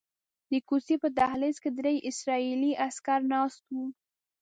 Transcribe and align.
د 0.51 0.53
کوڅې 0.67 0.95
په 1.03 1.07
دهلیز 1.17 1.57
کې 1.63 1.69
درې 1.79 1.95
اسرائیلي 2.09 2.71
عسکر 2.85 3.19
ناست 3.33 3.61
وو. 3.73 3.85